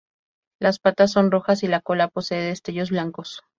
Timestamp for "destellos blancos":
2.41-3.43